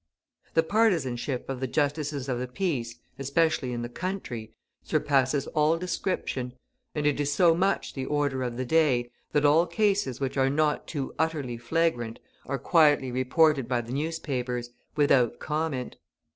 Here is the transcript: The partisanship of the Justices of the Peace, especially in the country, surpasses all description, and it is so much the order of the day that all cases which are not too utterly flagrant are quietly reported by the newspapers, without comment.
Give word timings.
The 0.55 0.63
partisanship 0.63 1.47
of 1.47 1.59
the 1.59 1.67
Justices 1.67 2.27
of 2.27 2.39
the 2.39 2.47
Peace, 2.47 2.95
especially 3.19 3.71
in 3.71 3.83
the 3.83 3.87
country, 3.87 4.51
surpasses 4.81 5.45
all 5.53 5.77
description, 5.77 6.53
and 6.95 7.05
it 7.05 7.19
is 7.19 7.31
so 7.31 7.53
much 7.53 7.93
the 7.93 8.07
order 8.07 8.41
of 8.41 8.57
the 8.57 8.65
day 8.65 9.11
that 9.31 9.45
all 9.45 9.67
cases 9.67 10.19
which 10.19 10.37
are 10.37 10.49
not 10.49 10.87
too 10.87 11.13
utterly 11.19 11.55
flagrant 11.59 12.17
are 12.47 12.57
quietly 12.57 13.11
reported 13.11 13.67
by 13.67 13.79
the 13.81 13.93
newspapers, 13.93 14.71
without 14.95 15.37
comment. 15.37 15.97